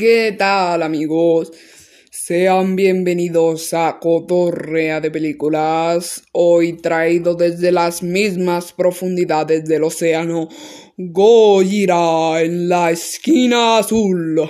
¿Qué 0.00 0.34
tal 0.38 0.82
amigos? 0.82 1.52
Sean 2.10 2.74
bienvenidos 2.74 3.74
a 3.74 3.98
Cotorrea 4.00 4.98
de 4.98 5.10
Películas, 5.10 6.22
hoy 6.32 6.78
traído 6.78 7.34
desde 7.34 7.70
las 7.70 8.02
mismas 8.02 8.72
profundidades 8.72 9.66
del 9.66 9.84
océano, 9.84 10.48
Gojira 10.96 12.40
en 12.40 12.70
la 12.70 12.92
esquina 12.92 13.76
azul 13.76 14.40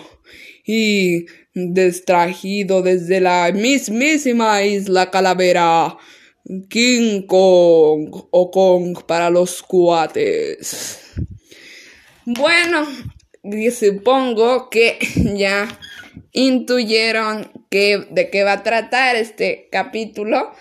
y 0.64 1.26
destrajido 1.52 2.82
desde 2.82 3.20
la 3.20 3.50
mismísima 3.52 4.62
isla 4.62 5.10
Calavera, 5.10 5.96
King 6.68 7.22
Kong 7.26 8.08
o 8.30 8.50
Kong 8.52 8.98
para 9.04 9.30
los 9.30 9.64
cuates. 9.64 11.00
Bueno, 12.24 12.86
supongo 13.70 14.70
que 14.70 14.98
ya 15.36 15.68
intuyeron 16.32 17.50
que, 17.70 18.06
de 18.10 18.30
qué 18.30 18.44
va 18.44 18.54
a 18.54 18.62
tratar 18.62 19.16
este 19.16 19.68
capítulo. 19.70 20.52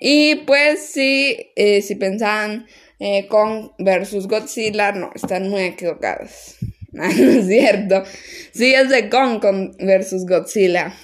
Y 0.00 0.36
pues 0.46 0.90
sí, 0.92 1.50
eh, 1.56 1.82
si 1.82 1.96
pensaban 1.96 2.66
eh, 3.00 3.26
Kong 3.28 3.70
versus 3.78 4.28
Godzilla, 4.28 4.92
no, 4.92 5.10
están 5.14 5.48
muy 5.48 5.62
equivocados. 5.62 6.56
no 6.92 7.04
es 7.04 7.46
cierto. 7.46 8.04
Sí, 8.52 8.74
es 8.74 8.88
de 8.90 9.08
Kong 9.08 9.40
versus 9.78 10.26
Godzilla. 10.26 10.94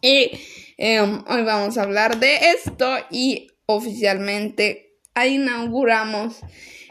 Y 0.00 0.30
em, 0.78 1.22
hoy 1.26 1.42
vamos 1.42 1.76
a 1.78 1.82
hablar 1.82 2.18
de 2.20 2.36
esto 2.50 2.86
y 3.10 3.50
oficialmente 3.66 4.86
inauguramos 5.24 6.40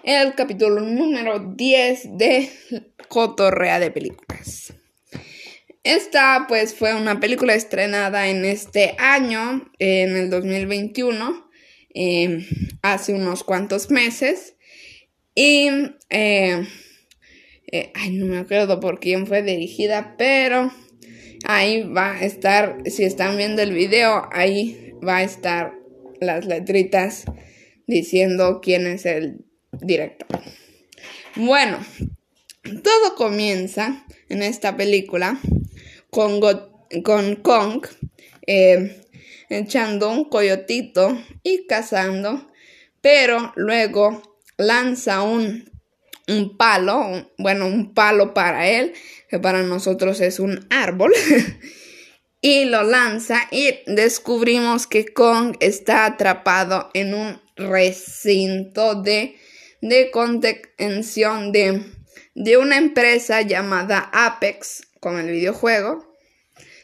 el 0.05 0.35
capítulo 0.35 0.81
número 0.81 1.39
10 1.39 2.17
de 2.19 2.47
Cotorrea 3.07 3.79
de 3.79 3.89
Películas. 3.89 4.71
Esta 5.83 6.45
pues 6.47 6.75
fue 6.75 6.93
una 6.93 7.19
película 7.19 7.55
estrenada 7.55 8.29
en 8.29 8.45
este 8.45 8.95
año, 8.99 9.67
en 9.79 10.15
el 10.15 10.29
2021, 10.29 11.49
em, 11.95 12.45
hace 12.83 13.13
unos 13.13 13.43
cuantos 13.43 13.89
meses. 13.89 14.53
Y, 15.33 15.69
eh, 16.11 16.67
eh, 17.71 17.91
ay, 17.95 18.11
no 18.11 18.27
me 18.27 18.37
acuerdo 18.37 18.79
por 18.79 18.99
quién 18.99 19.25
fue 19.25 19.41
dirigida, 19.41 20.13
pero 20.19 20.71
ahí 21.45 21.81
va 21.81 22.11
a 22.11 22.23
estar, 22.23 22.77
si 22.85 23.05
están 23.05 23.37
viendo 23.37 23.63
el 23.63 23.73
video, 23.73 24.29
ahí 24.31 24.93
va 25.05 25.17
a 25.17 25.23
estar 25.23 25.73
las 26.21 26.45
letritas 26.45 27.25
diciendo 27.87 28.59
quién 28.61 28.85
es 28.85 29.07
el 29.07 29.44
director. 29.81 30.41
Bueno, 31.35 31.79
todo 32.63 33.15
comienza 33.15 34.05
en 34.29 34.41
esta 34.41 34.75
película 34.75 35.39
con, 36.09 36.39
con 37.03 37.35
Kong 37.35 37.85
eh, 38.47 39.01
echando 39.49 40.09
un 40.09 40.25
coyotito 40.25 41.17
y 41.43 41.67
cazando, 41.67 42.49
pero 43.01 43.53
luego 43.55 44.39
lanza 44.57 45.21
un, 45.21 45.69
un 46.27 46.57
palo, 46.57 47.31
bueno, 47.37 47.67
un 47.67 47.93
palo 47.93 48.33
para 48.33 48.67
él, 48.67 48.93
que 49.29 49.39
para 49.39 49.61
nosotros 49.63 50.21
es 50.21 50.39
un 50.39 50.65
árbol, 50.69 51.13
y 52.41 52.65
lo 52.65 52.83
lanza 52.83 53.47
y 53.51 53.73
descubrimos 53.87 54.87
que 54.87 55.05
Kong 55.05 55.55
está 55.59 56.05
atrapado 56.05 56.89
en 56.93 57.13
un 57.13 57.41
recinto 57.55 58.95
de, 58.95 59.35
de 59.87 60.09
contención 60.09 61.51
de, 61.51 61.83
de 62.33 62.57
una 62.57 62.77
empresa 62.77 63.41
llamada 63.41 64.09
Apex, 64.11 64.87
con 64.99 65.19
el 65.19 65.29
videojuego, 65.29 66.11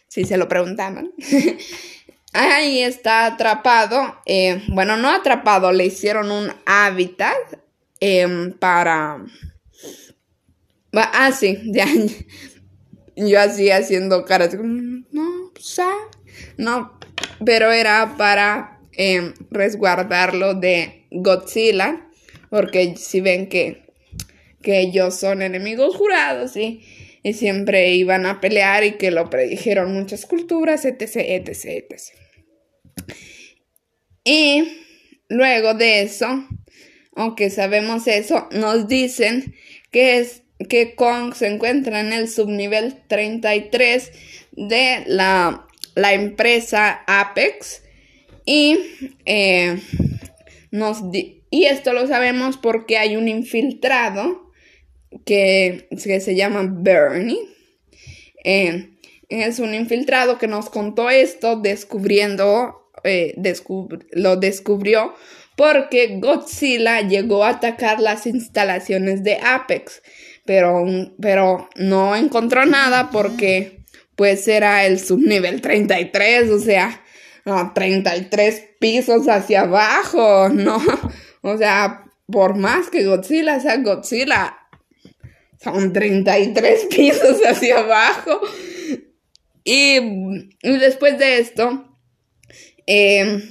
si 0.08 0.24
se 0.26 0.38
lo 0.38 0.48
preguntaban. 0.48 1.12
Ahí 2.34 2.84
está 2.84 3.26
atrapado, 3.26 4.22
eh, 4.26 4.62
bueno, 4.70 4.98
no 4.98 5.10
atrapado, 5.10 5.72
le 5.72 5.86
hicieron 5.86 6.32
un 6.32 6.54
hábitat 6.66 7.36
em, 8.00 8.54
para... 8.54 9.26
Ah, 10.94 11.32
sí, 11.32 11.60
ya, 11.66 11.88
yo 13.16 13.40
así 13.40 13.72
haciendo 13.72 14.26
caras, 14.26 14.54
no, 14.54 15.52
pues, 15.54 15.80
ah, 15.80 15.98
no, 16.58 17.00
pero 17.44 17.72
era 17.72 18.16
para 18.16 18.80
em, 18.92 19.34
resguardarlo 19.50 20.54
de 20.54 21.08
Godzilla, 21.10 22.08
porque 22.52 22.96
si 22.96 23.20
ven 23.20 23.50
que, 23.50 23.82
que 24.62 24.82
ellos 24.82 25.20
son 25.20 25.42
enemigos 25.42 25.96
jurados, 25.96 26.56
y 26.56 26.84
y 27.24 27.34
siempre 27.34 27.94
iban 27.94 28.26
a 28.26 28.42
pelear 28.42 28.84
y 28.84 28.94
que 28.94 29.12
lo 29.12 29.30
predijeron 29.30 29.94
muchas 29.94 30.26
culturas, 30.26 30.86
etc, 30.86 31.18
etc, 31.18 31.66
etc. 31.66 32.02
Y 34.24 34.64
luego 35.30 35.74
de 35.74 36.02
eso, 36.02 36.48
aunque 37.16 37.50
sabemos 37.50 38.08
eso, 38.08 38.48
nos 38.52 38.88
dicen 38.88 39.56
que 39.92 40.18
es 40.18 40.44
que 40.70 40.96
Kong 40.96 41.34
se 41.34 41.48
encuentra 41.48 42.00
en 42.00 42.14
el 42.14 42.30
subnivel 42.30 43.02
33 43.08 44.12
de 44.52 45.04
la, 45.08 45.68
la 45.96 46.14
empresa 46.14 47.04
Apex 47.08 47.84
y 48.46 48.78
eh, 49.26 49.80
y 50.72 51.66
esto 51.66 51.94
lo 51.94 52.08
sabemos 52.08 52.58
porque 52.58 52.98
hay 52.98 53.16
un 53.16 53.28
infiltrado 53.28 54.52
que, 55.26 55.88
se 55.98 56.36
llama 56.36 56.68
Bernie. 56.70 57.40
Eh, 58.44 58.90
es 59.30 59.60
un 59.60 59.74
infiltrado 59.74 60.38
que 60.38 60.48
nos 60.48 60.70
contó 60.70 61.10
esto 61.10 61.58
descubriendo, 61.58 62.90
eh, 63.04 63.36
lo 64.12 64.36
descubrió 64.36 65.14
porque 65.56 66.18
Godzilla 66.20 67.02
llegó 67.02 67.44
a 67.44 67.50
atacar 67.50 68.00
las 68.00 68.26
instalaciones 68.26 69.24
de 69.24 69.38
Apex, 69.44 70.02
pero, 70.46 70.86
pero 71.22 71.70
no 71.76 72.16
encontró 72.16 72.66
nada 72.66 73.10
porque 73.12 73.84
pues 74.16 74.48
era 74.48 74.86
el 74.86 75.00
subnivel 75.00 75.62
33, 75.62 76.50
o 76.50 76.60
sea, 76.60 77.01
33 77.44 78.64
pisos 78.80 79.28
hacia 79.28 79.62
abajo, 79.62 80.50
¿no? 80.50 80.82
O 81.44 81.58
sea, 81.58 82.06
por 82.32 82.56
más 82.56 82.92
que 82.92 83.04
Godzilla 83.04 83.60
sea 83.60 83.78
Godzilla, 83.78 84.56
son 85.60 85.92
33 85.92 86.86
pisos 86.96 87.40
hacia 87.44 87.80
abajo. 87.80 88.42
Y, 89.64 90.00
después 90.62 91.18
de 91.18 91.40
esto, 91.40 91.98
em, 92.86 93.42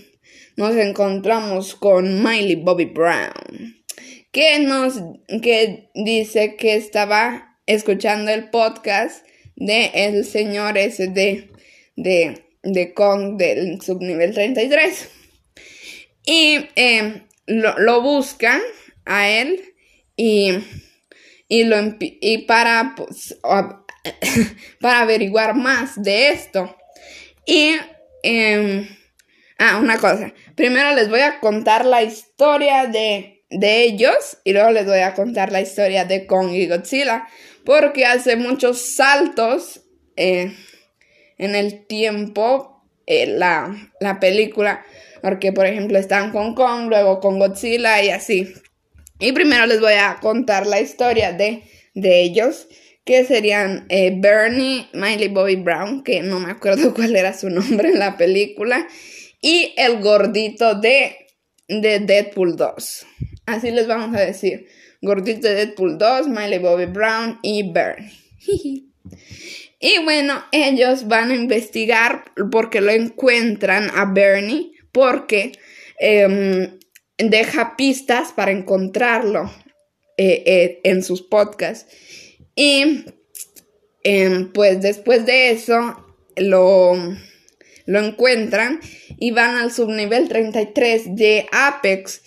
nos 0.56 0.74
encontramos 0.76 1.74
con 1.74 2.22
Miley 2.22 2.56
Bobby 2.56 2.86
Brown, 2.86 3.84
que 4.32 4.60
nos 4.60 5.00
que 5.42 5.90
dice 5.94 6.56
que 6.56 6.74
estaba 6.74 7.58
escuchando 7.66 8.30
el 8.30 8.50
podcast 8.50 9.24
de 9.56 9.90
el 9.94 10.24
señor 10.24 10.78
ese 10.78 11.08
de, 11.08 11.50
de, 11.96 12.50
de 12.62 12.94
Kong 12.94 13.37
del 13.37 13.81
subnivel 13.81 14.34
33. 14.34 15.09
Y 16.26 16.69
em, 16.76 17.26
lo, 17.47 17.78
lo 17.78 18.03
buscan 18.03 18.60
a 19.04 19.28
él 19.28 19.75
y 20.16 20.59
y, 21.50 21.65
lo, 21.65 21.76
y 21.99 22.38
para, 22.47 22.94
pues, 22.97 23.38
para 24.81 25.00
averiguar 25.00 25.54
más 25.54 26.00
de 26.00 26.31
esto. 26.31 26.75
Y, 27.44 27.75
eh, 28.22 28.88
ah, 29.59 29.78
una 29.82 29.99
cosa, 29.99 30.32
primero 30.54 30.94
les 30.94 31.10
voy 31.10 31.20
a 31.20 31.41
contar 31.41 31.84
la 31.84 32.03
historia 32.04 32.87
de, 32.87 33.44
de 33.50 33.82
ellos 33.82 34.38
y 34.44 34.53
luego 34.53 34.70
les 34.70 34.87
voy 34.87 35.00
a 35.00 35.15
contar 35.15 35.50
la 35.50 35.60
historia 35.60 36.04
de 36.04 36.26
Kong 36.26 36.53
y 36.53 36.69
Godzilla, 36.69 37.26
porque 37.65 38.06
hace 38.06 38.37
muchos 38.37 38.94
saltos 38.94 39.82
eh, 40.16 40.54
en 41.40 41.54
el 41.54 41.87
tiempo 41.87 42.84
eh, 43.06 43.26
la, 43.26 43.75
la 43.98 44.20
película, 44.20 44.84
porque 45.22 45.52
por 45.52 45.66
ejemplo 45.66 45.98
están 45.98 46.32
con 46.32 46.54
Kong, 46.54 46.88
luego 46.88 47.19
con 47.19 47.38
Godzilla 47.38 48.02
y 48.02 48.10
así. 48.10 48.52
Y 49.19 49.32
primero 49.32 49.66
les 49.66 49.81
voy 49.81 49.94
a 49.94 50.19
contar 50.20 50.66
la 50.66 50.81
historia 50.81 51.32
de, 51.32 51.62
de 51.94 52.20
ellos, 52.20 52.69
que 53.04 53.25
serían 53.25 53.87
eh, 53.88 54.12
Bernie, 54.14 54.87
Miley 54.92 55.28
Bobby 55.28 55.56
Brown, 55.56 56.04
que 56.04 56.22
no 56.22 56.40
me 56.40 56.52
acuerdo 56.52 56.92
cuál 56.94 57.16
era 57.16 57.32
su 57.32 57.48
nombre 57.48 57.88
en 57.88 57.98
la 57.98 58.19
película, 58.19 58.86
y 59.40 59.72
el 59.78 60.00
gordito 60.00 60.75
de, 60.75 61.16
de 61.69 62.00
Deadpool 62.00 62.56
2. 62.56 63.06
Así 63.46 63.70
les 63.70 63.86
vamos 63.86 64.14
a 64.14 64.20
decir. 64.20 64.69
Gordito 65.00 65.48
de 65.48 65.54
Deadpool 65.54 65.96
2, 65.96 66.28
Miley 66.28 66.58
Bobby 66.58 66.84
Brown 66.84 67.38
y 67.43 67.72
Bernie. 67.72 68.12
y 69.82 69.99
bueno, 70.05 70.44
ellos 70.53 71.09
van 71.09 71.31
a 71.31 71.35
investigar 71.35 72.25
porque 72.53 72.82
lo 72.82 72.91
encuentran 72.91 73.91
a 73.94 74.05
Bernie, 74.05 74.73
porque 74.93 75.53
em, 75.99 76.79
deja 77.17 77.77
pistas 77.79 78.32
para 78.32 78.50
encontrarlo 78.50 79.50
eh, 80.19 80.43
eh, 80.44 80.81
en 80.85 81.03
sus 81.03 81.23
podcasts. 81.23 81.91
Y 82.55 83.06
em, 84.05 84.53
pues 84.53 84.82
después 84.82 85.25
de 85.25 85.50
eso 85.50 86.05
lo, 86.37 86.93
lo 87.87 88.00
encuentran 88.00 88.81
y 89.19 89.31
van 89.31 89.56
al 89.56 89.73
subnivel 89.73 90.29
33 90.29 91.17
de 91.17 91.47
Apex. 91.53 92.21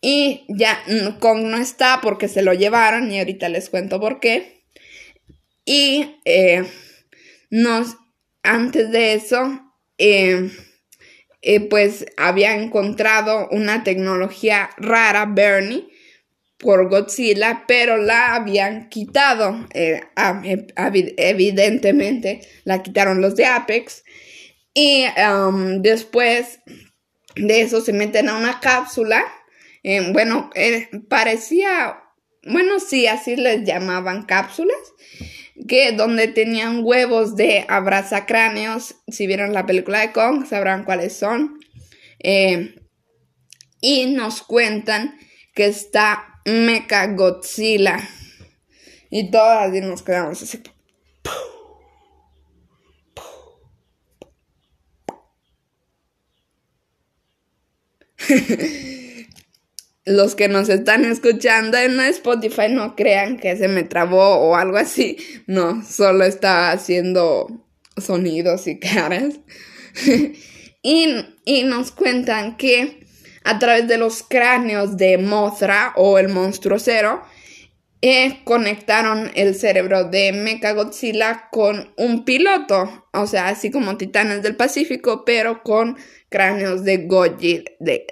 Y 0.00 0.44
ya 0.48 0.80
Kong 1.18 1.46
no 1.46 1.56
está 1.56 2.00
porque 2.00 2.28
se 2.28 2.42
lo 2.42 2.54
llevaron 2.54 3.10
y 3.10 3.18
ahorita 3.18 3.48
les 3.48 3.70
cuento 3.70 3.98
por 3.98 4.20
qué. 4.20 4.62
Y 5.64 6.16
eh, 6.24 6.64
nos, 7.52 7.98
antes 8.42 8.90
de 8.92 9.12
eso, 9.12 9.60
eh, 9.98 10.50
eh, 11.42 11.60
pues 11.60 12.06
había 12.16 12.56
encontrado 12.56 13.46
una 13.50 13.84
tecnología 13.84 14.70
rara, 14.78 15.26
Bernie, 15.26 15.86
por 16.56 16.88
Godzilla, 16.88 17.64
pero 17.68 17.98
la 17.98 18.36
habían 18.36 18.88
quitado. 18.88 19.68
evidentemente, 21.18 22.40
la 22.64 22.82
quitaron 22.82 23.20
los 23.20 23.36
de 23.36 23.44
Apex. 23.44 24.02
Y 24.72 25.04
um, 25.20 25.82
después 25.82 26.60
de 27.36 27.60
eso 27.60 27.82
se 27.82 27.92
meten 27.92 28.30
a 28.30 28.38
una 28.38 28.60
cápsula. 28.60 29.22
bueno, 30.12 30.48
parecía, 31.10 32.02
bueno, 32.44 32.80
sí, 32.80 33.06
así 33.06 33.36
les 33.36 33.62
llamaban 33.64 34.22
cápsulas 34.22 34.78
que 35.68 35.92
donde 35.92 36.28
tenían 36.28 36.80
huevos 36.82 37.36
de 37.36 37.64
abrazacráneos. 37.68 38.96
Si 39.08 39.26
vieron 39.26 39.52
la 39.52 39.66
película 39.66 40.00
de 40.00 40.12
Kong, 40.12 40.46
sabrán 40.46 40.84
cuáles 40.84 41.14
son. 41.16 41.58
Eh, 42.18 42.76
y 43.80 44.06
nos 44.06 44.42
cuentan 44.42 45.18
que 45.54 45.66
está 45.66 46.40
Mecha 46.44 47.06
Godzilla. 47.08 47.98
Y 49.10 49.30
todas 49.30 49.70
nos 49.72 50.02
quedamos 50.02 50.42
así. 50.42 50.62
los 60.04 60.34
que 60.34 60.48
nos 60.48 60.68
están 60.68 61.04
escuchando 61.04 61.78
en 61.78 62.00
Spotify 62.00 62.68
no 62.68 62.96
crean 62.96 63.38
que 63.38 63.56
se 63.56 63.68
me 63.68 63.84
trabó 63.84 64.36
o 64.36 64.56
algo 64.56 64.76
así. 64.76 65.16
No, 65.46 65.84
solo 65.84 66.24
estaba 66.24 66.72
haciendo 66.72 67.66
sonidos 67.96 68.66
y 68.66 68.78
caras. 68.78 69.34
y, 70.82 71.06
y, 71.44 71.62
nos 71.64 71.92
cuentan 71.92 72.56
que 72.56 73.06
a 73.44 73.58
través 73.58 73.88
de 73.88 73.98
los 73.98 74.22
cráneos 74.22 74.96
de 74.96 75.18
Mothra 75.18 75.92
o 75.96 76.18
el 76.18 76.28
monstruo 76.28 76.78
cero, 76.78 77.22
eh, 78.00 78.40
conectaron 78.44 79.30
el 79.34 79.54
cerebro 79.54 80.04
de 80.04 80.32
Mechagodzilla 80.32 81.48
con 81.52 81.92
un 81.96 82.24
piloto, 82.24 83.06
o 83.12 83.26
sea, 83.28 83.46
así 83.48 83.70
como 83.70 83.96
Titanes 83.96 84.42
del 84.42 84.56
Pacífico, 84.56 85.24
pero 85.24 85.62
con 85.62 85.96
cráneos 86.28 86.82
de 86.82 87.06
Godzilla, 87.06 87.62
de, 87.78 88.06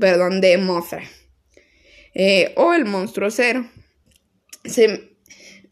perdón, 0.00 0.40
de 0.40 0.58
Mothra. 0.58 1.02
Eh, 2.20 2.52
o 2.56 2.74
el 2.74 2.84
monstruo 2.84 3.30
cero. 3.30 3.64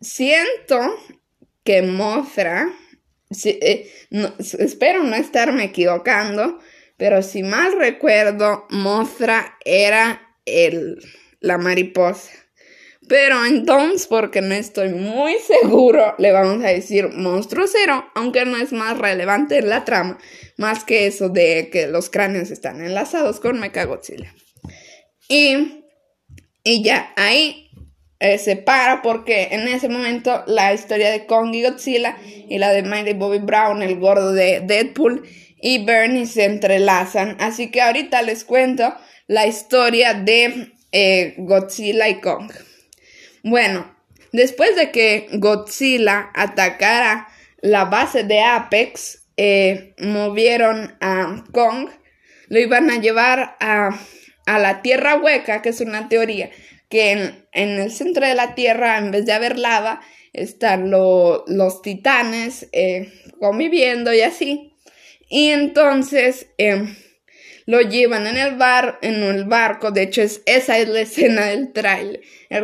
siento 0.01 0.79
que 1.65 1.83
Mothra, 1.83 2.73
eh, 3.45 3.91
espero 4.39 5.03
no 5.03 5.17
estarme 5.17 5.65
equivocando, 5.65 6.61
pero 6.97 7.21
si 7.23 7.43
mal 7.43 7.77
recuerdo, 7.77 8.65
Mothra 8.71 9.59
era 9.65 10.37
el, 10.45 11.03
la 11.41 11.59
mariposa. 11.59 12.31
Pero 13.09 13.45
entonces, 13.45 14.07
porque 14.07 14.41
no 14.41 14.55
estoy 14.55 14.91
muy 14.91 15.35
seguro, 15.41 16.15
le 16.19 16.31
vamos 16.31 16.65
a 16.65 16.69
decir 16.69 17.09
monstruo 17.09 17.67
cero, 17.67 18.05
aunque 18.15 18.45
no 18.45 18.57
es 18.57 18.73
más 18.73 18.97
relevante 18.97 19.59
en 19.59 19.69
la 19.69 19.85
trama, 19.85 20.17
más 20.59 20.85
que 20.85 21.09
eso 21.09 21.29
de 21.29 21.71
que 21.73 21.89
los 21.89 22.09
cráneos 22.09 22.53
están 22.53 22.85
enlazados 22.85 23.41
con 23.41 23.59
Mechagodzilla. 23.59 24.33
Y 25.29 25.86
y 26.69 26.83
ya, 26.83 27.13
ahí 27.15 27.71
eh, 28.19 28.39
se 28.39 28.57
para 28.57 29.01
porque 29.01 29.51
en 29.53 29.69
ese 29.69 29.89
momento 29.89 30.43
la 30.49 30.75
historia 30.75 31.13
de 31.13 31.25
Kong 31.25 31.55
y 31.55 31.63
Godzilla 31.63 32.17
y 32.25 32.59
la 32.59 32.73
de 32.73 32.83
Mighty 32.83 33.13
Bobby 33.13 33.39
Brown, 33.39 33.83
el 33.83 34.01
gordo 34.01 34.33
de 34.33 34.59
Deadpool 34.59 35.23
y 35.63 35.85
Bernie 35.85 36.27
se 36.27 36.45
entrelazan. 36.45 37.37
Así 37.39 37.71
que 37.71 37.83
ahorita 37.83 38.21
les 38.23 38.45
cuento 38.45 38.93
la 39.29 39.47
historia 39.47 40.13
de 40.15 40.73
eh, 40.91 41.35
Godzilla 41.39 42.09
y 42.09 42.21
Kong. 42.21 42.51
Bueno, 43.45 43.95
después 44.33 44.75
de 44.75 44.91
que 44.91 45.29
Godzilla 45.35 46.33
atacara 46.35 47.29
la 47.61 47.85
base 47.85 48.25
de 48.25 48.41
Apex, 48.41 49.23
eh, 49.37 49.95
movieron 50.01 50.97
a 51.01 51.45
Kong, 51.53 51.91
lo 52.49 52.59
iban 52.59 52.91
a 52.91 52.97
llevar 52.97 53.57
a 53.61 53.91
a 54.47 54.59
la 54.59 54.83
tierra 54.83 55.17
hueca, 55.17 55.61
que 55.61 55.69
es 55.69 55.81
una 55.81 56.09
teoría 56.09 56.51
que 56.89 57.11
en, 57.53 57.71
el 57.71 57.91
centro 57.91 58.27
de 58.27 58.35
la 58.35 58.55
tierra, 58.55 58.99
en 58.99 59.11
vez 59.11 59.27
de 59.27 59.33
haber 59.33 59.59
lava, 59.59 60.01
están 60.33 60.91
los 60.91 61.83
titanes 61.83 62.69
eh, 62.73 63.13
conviviendo 63.41 64.13
y 64.13 64.21
así. 64.21 64.75
Y 65.29 65.49
entonces 65.49 66.49
em, 66.59 66.95
lo 67.65 67.81
llevan 67.81 68.27
en 68.27 68.37
el 68.37 68.57
bar, 68.57 68.99
en 69.03 69.23
el 69.23 69.45
barco. 69.45 69.91
De 69.91 70.03
hecho, 70.03 70.23
es, 70.23 70.43
esa 70.47 70.79
es 70.79 70.89
la 70.89 71.01
escena 71.03 71.47
del 71.47 71.73
trailer. 71.73 72.21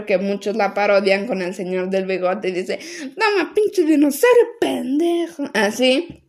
que 0.07 0.19
muchos 0.19 0.55
la 0.57 0.75
parodian 0.75 1.27
con 1.27 1.43
el 1.43 1.55
señor 1.55 1.91
del 1.91 2.07
bigote 2.07 2.51
y 2.51 2.53
dice, 2.53 2.79
dame 3.17 3.51
pinche 3.55 3.83
dinosaurio 3.83 4.47
pendejo. 4.61 5.51
Así. 5.55 6.23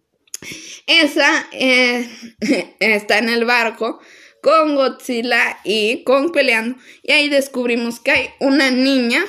Esa 0.87 1.47
eh, 1.53 2.05
está 2.79 3.19
en 3.19 3.29
el 3.29 3.45
barco 3.45 3.99
con 4.43 4.75
Godzilla 4.75 5.57
y 5.63 6.03
con 6.03 6.33
peleando. 6.33 6.77
Y 7.01 7.13
ahí 7.13 7.29
descubrimos 7.29 8.01
que 8.01 8.11
hay 8.11 8.29
una 8.41 8.69
niña 8.69 9.23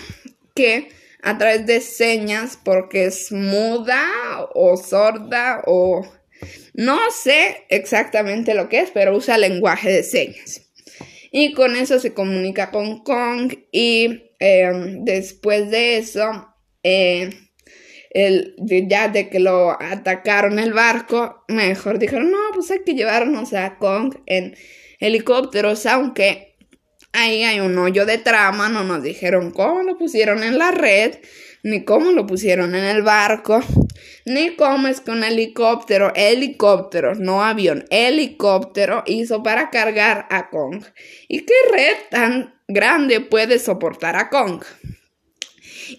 que 0.54 0.88
a 1.22 1.38
través 1.38 1.64
de 1.66 1.80
señas, 1.80 2.58
porque 2.62 3.06
es 3.06 3.30
muda 3.30 4.04
o 4.54 4.76
sorda 4.76 5.62
o 5.66 6.04
no 6.74 6.98
sé 7.12 7.64
exactamente 7.68 8.54
lo 8.54 8.68
que 8.68 8.80
es, 8.80 8.90
pero 8.90 9.16
usa 9.16 9.38
lenguaje 9.38 9.90
de 9.90 10.02
señas. 10.02 10.62
Y 11.30 11.52
con 11.52 11.76
eso 11.76 12.00
se 12.00 12.12
comunica 12.12 12.72
con 12.72 13.04
Kong 13.04 13.54
y 13.70 14.24
em, 14.40 15.04
después 15.04 15.70
de 15.70 15.96
eso, 15.96 16.54
eh, 16.82 17.30
el, 18.10 18.54
ya 18.58 19.08
de 19.08 19.30
que 19.30 19.38
lo 19.38 19.80
atacaron 19.80 20.58
el 20.58 20.72
barco, 20.72 21.44
mejor 21.48 21.98
dijeron, 22.00 22.32
no, 22.32 22.38
pues 22.52 22.70
hay 22.72 22.82
que 22.84 22.94
llevarnos 22.94 23.54
a 23.54 23.78
Kong 23.78 24.16
en 24.26 24.56
helicópteros, 24.98 25.86
aunque 25.86 26.56
ahí 27.12 27.44
hay 27.44 27.60
un 27.60 27.78
hoyo 27.78 28.06
de 28.06 28.18
trama, 28.18 28.68
no 28.68 28.84
nos 28.84 29.02
dijeron 29.02 29.50
cómo 29.50 29.82
lo 29.82 29.96
pusieron 29.96 30.42
en 30.42 30.58
la 30.58 30.70
red, 30.72 31.16
ni 31.62 31.84
cómo 31.84 32.10
lo 32.12 32.26
pusieron 32.26 32.74
en 32.74 32.84
el 32.84 33.02
barco, 33.02 33.62
ni 34.26 34.54
cómo 34.56 34.88
es 34.88 35.00
que 35.00 35.12
un 35.12 35.24
helicóptero, 35.24 36.12
helicóptero, 36.14 37.14
no 37.14 37.42
avión, 37.42 37.86
helicóptero 37.90 39.02
hizo 39.06 39.42
para 39.42 39.70
cargar 39.70 40.26
a 40.30 40.50
Kong. 40.50 40.84
¿Y 41.28 41.40
qué 41.40 41.54
red 41.72 41.96
tan 42.10 42.54
grande 42.68 43.20
puede 43.20 43.58
soportar 43.58 44.16
a 44.16 44.28
Kong? 44.28 44.62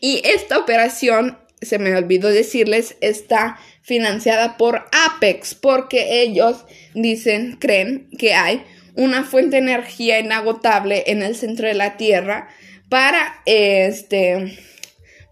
Y 0.02 0.22
esta 0.26 0.60
operación, 0.60 1.40
se 1.62 1.80
me 1.80 1.96
olvidó 1.96 2.30
decirles, 2.30 2.98
está 3.02 3.58
financiada 3.82 4.58
por 4.58 4.86
Apex, 4.92 5.56
porque 5.56 6.22
ellos 6.22 6.66
dicen, 6.94 7.58
creen 7.60 8.10
que 8.18 8.34
hay 8.34 8.64
una 8.96 9.24
fuente 9.24 9.58
de 9.58 9.64
energía 9.64 10.20
inagotable 10.20 11.04
en 11.08 11.22
el 11.22 11.36
centro 11.36 11.68
de 11.68 11.74
la 11.74 11.98
Tierra 11.98 12.50
para, 12.90 13.42
este, 13.46 14.58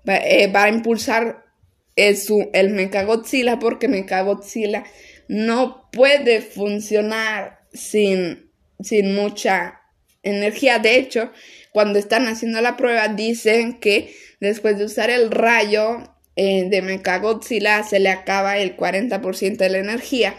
eh, 0.06 0.50
para 0.50 0.70
impulsar 0.70 1.46
el, 1.96 2.18
el 2.54 2.70
Mechagodzilla, 2.72 3.60
porque 3.60 3.88
Mechagodzilla 3.88 4.84
no 5.28 5.90
puede 5.92 6.42
funcionar 6.42 7.62
sin, 7.74 8.52
sin 8.82 9.16
mucha 9.16 9.82
energía. 10.24 10.80
De 10.80 10.98
hecho, 10.98 11.32
cuando 11.72 12.00
están 12.00 12.28
haciendo 12.28 12.62
la 12.62 12.78
prueba, 12.78 13.08
dicen 13.08 13.80
que 13.80 14.16
después 14.40 14.78
de 14.78 14.86
usar 14.86 15.10
el 15.10 15.32
rayo 15.32 16.04
eh, 16.36 16.68
de 16.70 16.82
Mechagodzilla 16.82 17.84
se 17.84 18.00
le 18.00 18.10
acaba 18.10 18.58
el 18.58 18.76
40% 18.76 19.58
de 19.58 19.70
la 19.70 19.78
energía. 19.78 20.36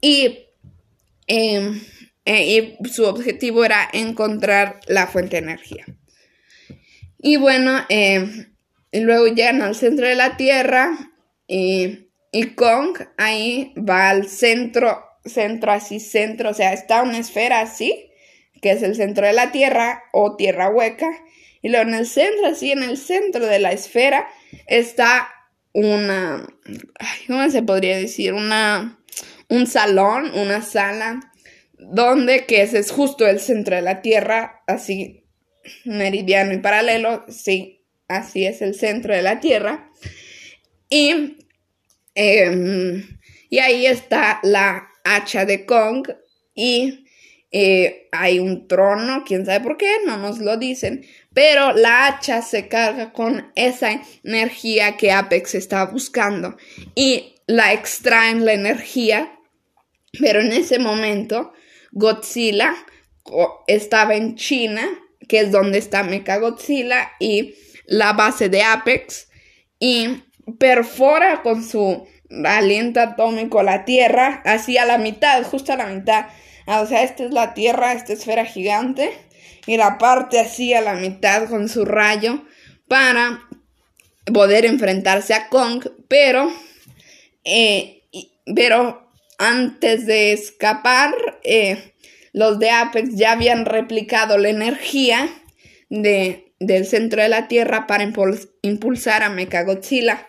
Y 0.00 0.46
em, 1.26 1.80
eh, 2.28 2.76
y 2.82 2.88
su 2.90 3.06
objetivo 3.06 3.64
era 3.64 3.88
encontrar 3.90 4.80
la 4.86 5.06
fuente 5.06 5.36
de 5.36 5.44
energía. 5.44 5.86
Y 7.18 7.38
bueno, 7.38 7.80
eh, 7.88 8.48
luego 8.92 9.28
llegan 9.28 9.62
al 9.62 9.74
centro 9.74 10.06
de 10.06 10.14
la 10.14 10.36
Tierra 10.36 11.10
y, 11.46 12.10
y 12.30 12.48
Kong 12.48 12.98
ahí 13.16 13.72
va 13.76 14.10
al 14.10 14.28
centro, 14.28 15.02
centro 15.24 15.72
así, 15.72 16.00
centro, 16.00 16.50
o 16.50 16.54
sea, 16.54 16.74
está 16.74 17.02
una 17.02 17.16
esfera 17.16 17.62
así, 17.62 18.10
que 18.60 18.72
es 18.72 18.82
el 18.82 18.94
centro 18.94 19.26
de 19.26 19.32
la 19.32 19.50
Tierra 19.50 20.02
o 20.12 20.36
Tierra 20.36 20.68
hueca. 20.68 21.08
Y 21.62 21.70
luego 21.70 21.88
en 21.88 21.94
el 21.94 22.06
centro, 22.06 22.46
así, 22.46 22.72
en 22.72 22.82
el 22.82 22.98
centro 22.98 23.46
de 23.46 23.58
la 23.58 23.72
esfera, 23.72 24.28
está 24.66 25.30
una, 25.72 26.46
¿cómo 27.26 27.50
se 27.50 27.62
podría 27.62 27.96
decir? 27.96 28.34
Una, 28.34 28.98
un 29.48 29.66
salón, 29.66 30.30
una 30.34 30.60
sala, 30.60 31.20
donde 31.78 32.44
que 32.46 32.62
ese 32.62 32.78
es 32.78 32.90
justo 32.90 33.26
el 33.26 33.40
centro 33.40 33.76
de 33.76 33.82
la 33.82 34.02
Tierra, 34.02 34.62
así 34.66 35.24
meridiano 35.84 36.52
y 36.52 36.58
paralelo, 36.58 37.24
sí, 37.28 37.84
así 38.08 38.46
es 38.46 38.62
el 38.62 38.74
centro 38.74 39.14
de 39.14 39.22
la 39.22 39.40
Tierra. 39.40 39.90
Y, 40.88 41.36
em, 42.14 43.18
y 43.50 43.58
ahí 43.58 43.86
está 43.86 44.40
la 44.42 44.88
hacha 45.04 45.44
de 45.44 45.66
Kong 45.66 46.08
y 46.54 47.04
eh, 47.50 48.08
hay 48.12 48.40
un 48.40 48.68
trono, 48.68 49.24
quién 49.26 49.46
sabe 49.46 49.60
por 49.60 49.76
qué, 49.78 49.90
no 50.04 50.18
nos 50.18 50.38
lo 50.38 50.58
dicen, 50.58 51.06
pero 51.32 51.72
la 51.72 52.06
hacha 52.06 52.42
se 52.42 52.68
carga 52.68 53.12
con 53.12 53.50
esa 53.54 54.02
energía 54.22 54.96
que 54.96 55.12
Apex 55.12 55.54
está 55.54 55.86
buscando 55.86 56.56
y 56.94 57.36
la 57.46 57.72
extraen 57.72 58.44
la 58.44 58.52
energía, 58.52 59.38
pero 60.20 60.40
en 60.40 60.52
ese 60.52 60.78
momento 60.78 61.52
Godzilla 61.92 62.74
estaba 63.66 64.14
en 64.14 64.36
China, 64.36 64.88
que 65.28 65.40
es 65.40 65.52
donde 65.52 65.78
está 65.78 66.02
Mechagodzilla 66.02 67.12
y 67.18 67.54
la 67.86 68.12
base 68.12 68.48
de 68.48 68.62
Apex, 68.62 69.28
y 69.78 70.22
perfora 70.58 71.42
con 71.42 71.62
su 71.62 72.06
aliento 72.44 73.00
atómico 73.00 73.62
la 73.62 73.84
Tierra, 73.84 74.42
así 74.44 74.76
a 74.78 74.84
la 74.84 74.98
mitad, 74.98 75.42
justo 75.44 75.72
a 75.72 75.76
la 75.76 75.86
mitad. 75.86 76.26
Ah, 76.66 76.80
o 76.80 76.86
sea, 76.86 77.02
esta 77.02 77.24
es 77.24 77.32
la 77.32 77.54
Tierra, 77.54 77.92
esta 77.92 78.12
esfera 78.12 78.44
gigante, 78.44 79.12
y 79.66 79.76
la 79.76 79.98
parte 79.98 80.38
así 80.38 80.74
a 80.74 80.80
la 80.80 80.94
mitad 80.94 81.48
con 81.48 81.68
su 81.68 81.84
rayo 81.84 82.42
para 82.88 83.42
poder 84.32 84.64
enfrentarse 84.64 85.34
a 85.34 85.48
Kong, 85.48 85.86
pero, 86.08 86.50
eh, 87.44 88.02
pero 88.54 89.07
antes 89.38 90.06
de 90.06 90.32
escapar, 90.32 91.14
eh, 91.44 91.94
los 92.32 92.58
de 92.58 92.70
Apex 92.70 93.14
ya 93.14 93.32
habían 93.32 93.64
replicado 93.64 94.36
la 94.36 94.48
energía 94.48 95.28
de, 95.88 96.52
del 96.60 96.86
centro 96.86 97.22
de 97.22 97.28
la 97.28 97.48
Tierra 97.48 97.86
para 97.86 98.04
impulsar 98.62 99.22
a 99.22 99.30
Mechagodzilla. 99.30 100.28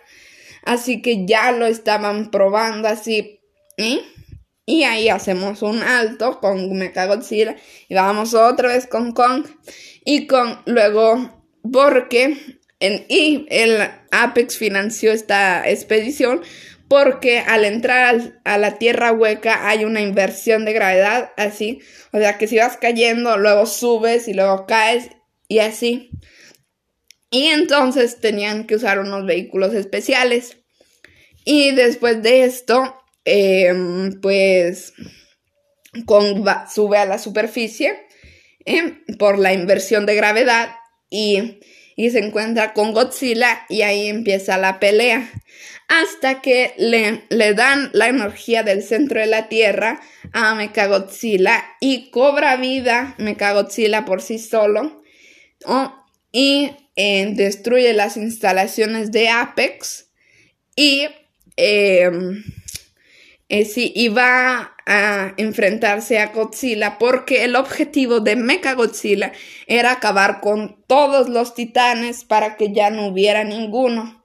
Así 0.64 1.02
que 1.02 1.26
ya 1.26 1.52
lo 1.52 1.66
estaban 1.66 2.30
probando 2.30 2.88
así. 2.88 3.40
¿eh? 3.76 4.00
Y 4.66 4.84
ahí 4.84 5.08
hacemos 5.08 5.62
un 5.62 5.82
alto 5.82 6.38
con 6.40 6.72
Mechagodzilla 6.78 7.56
y 7.88 7.94
vamos 7.94 8.34
otra 8.34 8.68
vez 8.68 8.86
con 8.86 9.12
Kong 9.12 9.44
y 10.04 10.26
con 10.26 10.60
luego 10.66 11.44
porque 11.72 12.36
en, 12.78 13.04
y 13.08 13.46
el 13.50 13.78
Apex 14.10 14.56
financió 14.56 15.12
esta 15.12 15.68
expedición 15.68 16.42
porque 16.90 17.38
al 17.38 17.64
entrar 17.64 18.40
a 18.44 18.58
la 18.58 18.76
tierra 18.76 19.12
hueca 19.12 19.66
hay 19.66 19.86
una 19.86 20.02
inversión 20.02 20.66
de 20.66 20.74
gravedad 20.74 21.30
así, 21.38 21.80
o 22.12 22.18
sea 22.18 22.36
que 22.36 22.46
si 22.46 22.58
vas 22.58 22.76
cayendo 22.76 23.38
luego 23.38 23.64
subes 23.64 24.28
y 24.28 24.34
luego 24.34 24.66
caes 24.66 25.08
y 25.48 25.60
así. 25.60 26.10
Y 27.30 27.46
entonces 27.46 28.20
tenían 28.20 28.66
que 28.66 28.74
usar 28.74 28.98
unos 28.98 29.24
vehículos 29.24 29.72
especiales. 29.72 30.58
Y 31.44 31.70
después 31.70 32.22
de 32.22 32.42
esto, 32.42 33.00
Em, 33.24 34.20
pues 34.20 34.94
sube 36.72 36.98
a 36.98 37.04
la 37.04 37.18
superficie 37.18 38.06
em, 38.64 39.04
por 39.18 39.38
la 39.38 39.52
inversión 39.52 40.06
de 40.06 40.14
gravedad 40.14 40.70
y, 41.10 41.60
y, 41.96 42.10
se 42.10 42.20
encuentra 42.20 42.72
con 42.72 42.92
Godzilla 42.92 43.66
y 43.68 43.82
ahí 43.82 44.08
empieza 44.08 44.56
la 44.56 44.80
pelea 44.80 45.30
hasta 45.90 46.40
que 46.40 46.72
le, 46.78 47.24
le 47.30 47.52
dan 47.52 47.90
la 47.92 48.06
energía 48.06 48.62
del 48.62 48.84
centro 48.84 49.18
de 49.18 49.26
la 49.26 49.48
Tierra 49.48 50.00
a 50.32 50.54
Mechagodzilla 50.54 51.64
y 51.80 52.10
cobra 52.10 52.56
vida 52.56 53.16
Mechagodzilla 53.18 54.04
por 54.04 54.22
sí 54.22 54.38
solo 54.38 55.02
y 56.30 56.70
eh, 56.94 57.32
destruye 57.34 57.92
las 57.92 58.16
instalaciones 58.16 59.10
de 59.10 59.30
Apex 59.30 60.06
y 60.76 61.08
em, 61.56 62.44
eh, 63.48 63.64
sí, 63.64 63.92
y 63.96 64.08
va 64.08 64.76
a 64.86 65.34
enfrentarse 65.38 66.20
a 66.20 66.28
Godzilla 66.28 66.98
porque 66.98 67.42
el 67.42 67.56
objetivo 67.56 68.20
de 68.20 68.36
Mechagodzilla 68.36 69.32
era 69.66 69.90
acabar 69.90 70.40
con 70.40 70.84
todos 70.86 71.28
los 71.28 71.54
titanes 71.54 72.22
para 72.22 72.56
que 72.56 72.72
ya 72.72 72.90
no 72.90 73.08
hubiera 73.08 73.42
ninguno. 73.42 74.19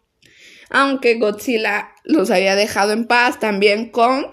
Aunque 0.69 1.15
Godzilla 1.15 1.93
los 2.03 2.31
había 2.31 2.55
dejado 2.55 2.93
en 2.93 3.05
paz, 3.05 3.39
también 3.39 3.89
con 3.89 4.31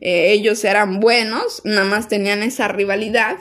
eh, 0.00 0.32
ellos 0.32 0.64
eran 0.64 0.98
buenos, 0.98 1.62
nada 1.64 1.84
más 1.84 2.08
tenían 2.08 2.42
esa 2.42 2.68
rivalidad. 2.68 3.36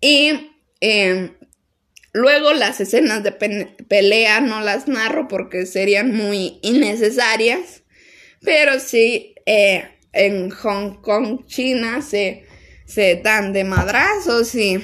Y 0.00 0.52
em, 0.80 1.36
luego 2.12 2.52
las 2.52 2.80
escenas 2.80 3.22
de 3.22 3.32
pelea 3.32 4.40
no 4.40 4.60
las 4.60 4.88
narro 4.88 5.28
porque 5.28 5.66
serían 5.66 6.14
muy 6.14 6.58
innecesarias, 6.62 7.84
pero 8.40 8.80
sí 8.80 9.34
eh, 9.46 9.84
en 10.12 10.50
Hong 10.50 11.00
Kong, 11.00 11.46
China, 11.46 12.02
se, 12.02 12.44
se 12.84 13.16
dan 13.22 13.52
de 13.52 13.62
madrazos 13.62 14.54
y, 14.54 14.78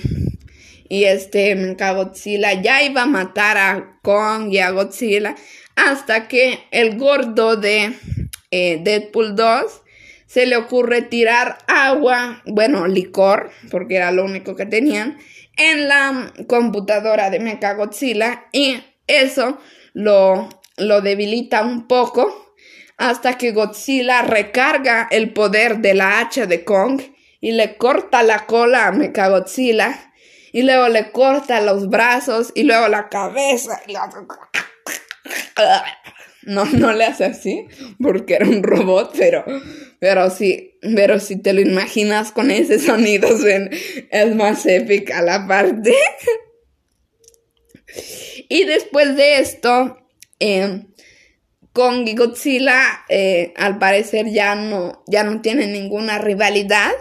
y 0.88 1.04
este 1.04 1.74
Godzilla 1.74 2.60
ya 2.60 2.82
iba 2.82 3.02
a 3.02 3.06
matar 3.06 3.58
a 3.58 3.98
Kong 4.02 4.52
y 4.52 4.58
a 4.58 4.70
Godzilla 4.70 5.34
hasta 5.76 6.28
que 6.28 6.60
el 6.70 6.98
gordo 6.98 7.56
de 7.56 7.92
eh, 8.50 8.80
Deadpool 8.82 9.34
2 9.34 9.82
se 10.26 10.46
le 10.46 10.56
ocurre 10.56 11.02
tirar 11.02 11.58
agua, 11.66 12.42
bueno, 12.46 12.86
licor, 12.86 13.50
porque 13.70 13.96
era 13.96 14.12
lo 14.12 14.24
único 14.24 14.56
que 14.56 14.64
tenían, 14.64 15.18
en 15.56 15.88
la 15.88 16.32
computadora 16.46 17.28
de 17.28 17.38
Mechagodzilla 17.38 18.46
y 18.52 18.82
eso 19.06 19.58
lo, 19.92 20.48
lo 20.78 21.00
debilita 21.02 21.62
un 21.62 21.86
poco 21.86 22.54
hasta 22.96 23.36
que 23.36 23.52
Godzilla 23.52 24.22
recarga 24.22 25.08
el 25.10 25.32
poder 25.32 25.78
de 25.78 25.94
la 25.94 26.20
hacha 26.20 26.46
de 26.46 26.64
Kong 26.64 27.02
y 27.40 27.52
le 27.52 27.76
corta 27.76 28.22
la 28.22 28.46
cola 28.46 28.86
a 28.86 28.92
Mechagodzilla 28.92 30.12
y 30.52 30.62
luego 30.62 30.88
le 30.88 31.10
corta 31.10 31.60
los 31.60 31.88
brazos 31.88 32.52
y 32.54 32.62
luego 32.62 32.88
la 32.88 33.08
cabeza 33.08 33.80
no, 36.42 36.64
no 36.64 36.92
le 36.92 37.04
hace 37.04 37.24
así 37.24 37.66
porque 38.00 38.34
era 38.34 38.48
un 38.48 38.62
robot, 38.62 39.14
pero, 39.16 39.44
pero 39.98 40.30
pero 40.80 41.20
si 41.20 41.36
te 41.36 41.52
lo 41.52 41.60
imaginas 41.60 42.32
con 42.32 42.50
ese 42.50 42.78
sonido 42.78 43.28
es 44.10 44.34
más 44.34 44.66
épica 44.66 45.22
la 45.22 45.46
parte. 45.46 45.94
y 48.48 48.64
después 48.64 49.16
de 49.16 49.38
esto, 49.38 49.98
eh, 50.40 50.82
y 51.74 52.14
Godzilla 52.14 53.04
eh, 53.08 53.54
al 53.56 53.78
parecer 53.78 54.30
ya 54.30 54.54
no, 54.54 55.02
ya 55.06 55.24
no 55.24 55.40
tienen 55.40 55.72
ninguna 55.72 56.18
rivalidad. 56.18 56.92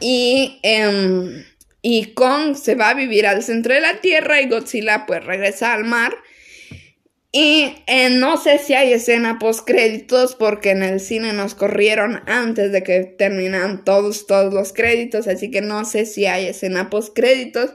Y, 0.00 0.58
em, 0.62 1.44
y 1.82 2.12
Kong 2.12 2.54
se 2.54 2.74
va 2.74 2.90
a 2.90 2.94
vivir 2.94 3.26
al 3.26 3.42
centro 3.42 3.74
de 3.74 3.80
la 3.80 4.00
Tierra 4.00 4.40
y 4.40 4.48
Godzilla 4.48 5.04
pues 5.06 5.24
regresa 5.24 5.74
al 5.74 5.84
mar. 5.84 6.14
Y 7.30 7.74
eh, 7.86 8.08
no 8.10 8.38
sé 8.38 8.58
si 8.58 8.74
hay 8.74 8.92
escena 8.92 9.38
post 9.38 9.66
créditos 9.66 10.34
porque 10.34 10.70
en 10.70 10.82
el 10.82 10.98
cine 10.98 11.32
nos 11.34 11.54
corrieron 11.54 12.22
antes 12.26 12.72
de 12.72 12.82
que 12.82 13.04
terminan 13.04 13.84
todos, 13.84 14.26
todos 14.26 14.54
los 14.54 14.72
créditos, 14.72 15.28
así 15.28 15.50
que 15.50 15.60
no 15.60 15.84
sé 15.84 16.06
si 16.06 16.26
hay 16.26 16.46
escena 16.46 16.90
post 16.90 17.14
créditos. 17.14 17.74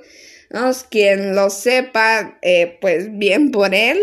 Quien 0.89 1.35
lo 1.35 1.49
sepa, 1.49 2.37
eh, 2.43 2.77
pues 2.79 3.17
bien 3.17 3.49
por 3.49 3.73
él 3.73 3.99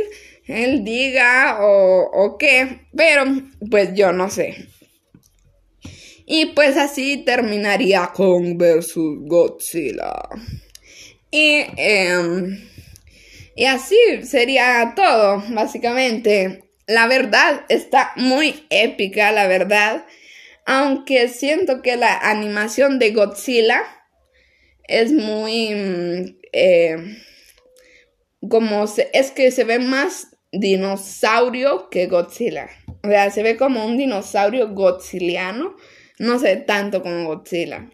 él 0.50 0.84
diga 0.84 1.58
o, 1.60 2.10
o 2.12 2.36
qué, 2.36 2.80
pero 2.94 3.24
pues 3.70 3.94
yo 3.94 4.12
no 4.12 4.30
sé. 4.30 4.66
Y 6.26 6.46
pues 6.46 6.76
así 6.76 7.18
terminaría 7.24 8.10
con 8.14 8.56
versus 8.58 9.18
Godzilla. 9.22 10.28
Y, 11.30 11.64
em, 11.76 12.58
y 13.56 13.66
así 13.66 13.96
sería 14.22 14.94
todo, 14.96 15.42
básicamente. 15.50 16.64
La 16.86 17.06
verdad 17.06 17.64
está 17.68 18.12
muy 18.16 18.66
épica, 18.70 19.32
la 19.32 19.46
verdad. 19.46 20.06
Aunque 20.66 21.28
siento 21.28 21.82
que 21.82 21.96
la 21.96 22.16
animación 22.16 22.98
de 22.98 23.10
Godzilla 23.10 23.82
es 24.84 25.12
muy... 25.12 25.74
Mm, 25.74 26.36
eh, 26.52 26.96
como 28.48 28.86
se, 28.86 29.10
es 29.12 29.30
que 29.30 29.50
se 29.50 29.64
ve 29.64 29.78
más 29.78 30.28
dinosaurio 30.52 31.90
que 31.90 32.06
Godzilla. 32.06 32.68
O 33.02 33.08
sea, 33.08 33.30
se 33.30 33.42
ve 33.42 33.56
como 33.56 33.84
un 33.84 33.96
dinosaurio 33.98 34.74
godzilliano, 34.74 35.76
no 36.18 36.38
sé 36.38 36.56
tanto 36.56 37.02
como 37.02 37.26
Godzilla. 37.26 37.88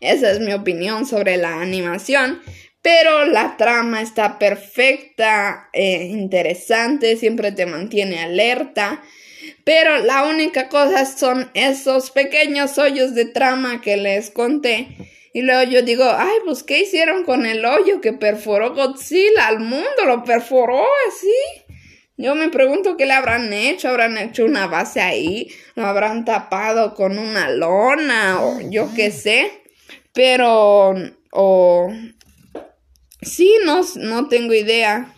Esa 0.00 0.30
es 0.30 0.40
mi 0.40 0.52
opinión 0.52 1.06
sobre 1.06 1.36
la 1.36 1.60
animación, 1.60 2.40
pero 2.82 3.26
la 3.26 3.56
trama 3.56 4.00
está 4.00 4.38
perfecta, 4.38 5.68
eh, 5.72 6.08
interesante, 6.10 7.16
siempre 7.16 7.52
te 7.52 7.66
mantiene 7.66 8.20
alerta. 8.20 9.02
Pero 9.64 9.98
la 9.98 10.24
única 10.24 10.68
cosa 10.68 11.04
son 11.04 11.50
esos 11.54 12.10
pequeños 12.10 12.78
hoyos 12.78 13.14
de 13.14 13.26
trama 13.26 13.80
que 13.80 13.96
les 13.96 14.30
conté. 14.30 14.88
Y 15.32 15.42
luego 15.42 15.70
yo 15.70 15.82
digo, 15.82 16.04
ay, 16.04 16.38
pues 16.44 16.62
¿qué 16.62 16.80
hicieron 16.80 17.24
con 17.24 17.46
el 17.46 17.64
hoyo 17.64 18.00
que 18.00 18.12
perforó 18.12 18.74
Godzilla 18.74 19.46
al 19.46 19.60
mundo? 19.60 20.04
Lo 20.06 20.24
perforó 20.24 20.82
así. 21.08 21.70
Yo 22.16 22.34
me 22.34 22.50
pregunto 22.50 22.96
qué 22.96 23.06
le 23.06 23.14
habrán 23.14 23.52
hecho, 23.52 23.88
habrán 23.88 24.18
hecho 24.18 24.44
una 24.44 24.66
base 24.66 25.00
ahí, 25.00 25.48
lo 25.74 25.86
habrán 25.86 26.26
tapado 26.26 26.94
con 26.94 27.18
una 27.18 27.48
lona 27.48 28.42
o 28.42 28.60
yo 28.70 28.90
qué 28.94 29.10
sé. 29.10 29.50
Pero, 30.12 30.94
o, 31.32 31.92
sí, 33.22 33.58
no, 33.64 33.82
no 33.96 34.28
tengo 34.28 34.54
idea 34.54 35.14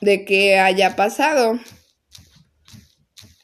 de 0.00 0.24
qué 0.24 0.58
haya 0.58 0.96
pasado. 0.96 1.58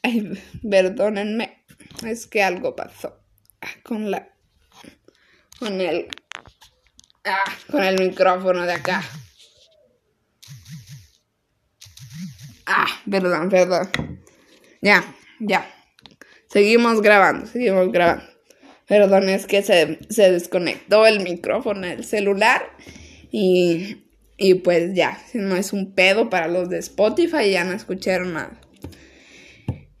Ay, 0.03 0.31
perdónenme, 0.67 1.65
es 2.05 2.27
que 2.27 2.43
algo 2.43 2.75
pasó 2.75 3.23
ah, 3.61 3.67
con 3.83 4.09
la, 4.09 4.33
con 5.59 5.79
el, 5.79 6.07
ah, 7.25 7.57
con 7.69 7.83
el 7.83 7.99
micrófono 7.99 8.63
de 8.63 8.73
acá. 8.73 9.03
Ah, 12.65 12.87
perdón, 13.09 13.49
perdón. 13.49 13.91
Ya, 14.81 15.15
ya. 15.39 15.69
Seguimos 16.47 17.01
grabando, 17.01 17.45
seguimos 17.45 17.91
grabando. 17.91 18.25
Perdón, 18.87 19.29
es 19.29 19.45
que 19.45 19.61
se, 19.61 19.99
desconectó 20.31 21.07
el 21.07 21.21
micrófono 21.21 21.87
del 21.87 22.03
celular 22.03 22.75
y, 23.31 24.03
y 24.37 24.55
pues 24.55 24.93
ya, 24.93 25.19
no 25.33 25.55
es 25.55 25.73
un 25.73 25.93
pedo 25.93 26.29
para 26.29 26.47
los 26.47 26.69
de 26.69 26.79
Spotify, 26.79 27.51
ya 27.51 27.63
no 27.63 27.73
escucharon 27.73 28.33
nada. 28.33 28.59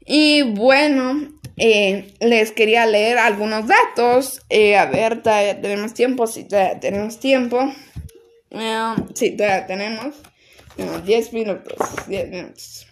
Y 0.05 0.41
bueno, 0.41 1.31
eh, 1.57 2.13
les 2.19 2.51
quería 2.51 2.85
leer 2.85 3.17
algunos 3.17 3.67
datos. 3.67 4.41
Eh, 4.49 4.75
a 4.75 4.85
ver, 4.87 5.21
todavía 5.21 5.61
tenemos 5.61 5.93
tiempo, 5.93 6.27
sí, 6.27 6.43
todavía 6.43 6.79
tenemos 6.79 7.19
tiempo. 7.19 7.71
Eh, 8.49 8.95
sí, 9.13 9.37
todavía 9.37 9.67
tenemos. 9.67 10.15
10 11.05 11.33
minutos, 11.33 11.77
10 12.07 12.29
minutos. 12.29 12.87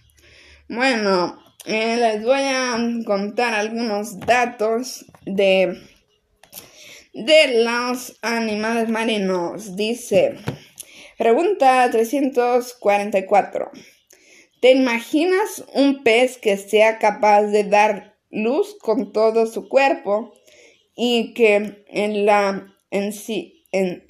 Bueno, 0.68 1.42
les 1.66 2.24
voy 2.24 2.42
a 2.42 2.78
contar 3.06 3.56
algunos 3.56 4.20
datos 4.20 5.06
de, 5.26 5.82
de 7.14 7.64
los 7.64 8.18
animales 8.22 8.90
marinos. 8.90 9.76
Dice, 9.76 10.36
pregunta 11.18 11.90
344. 11.92 13.72
¿Te 14.62 14.72
imaginas 14.72 15.64
un 15.74 16.04
pez 16.04 16.38
que 16.38 16.58
sea 16.58 17.00
capaz 17.00 17.44
de 17.44 17.64
dar 17.64 18.18
luz 18.30 18.76
con 18.80 19.14
todo 19.14 19.48
su 19.48 19.70
cuerpo 19.70 20.34
y 20.96 21.34
que 21.34 21.86
en 21.88 22.26
la 22.26 22.76
en 22.92 23.14
sí 23.14 23.66
en 23.72 24.06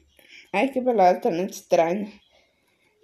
ay 0.51 0.71
qué 0.71 0.81
palabra 0.81 1.21
tan 1.21 1.39
extraña 1.39 2.09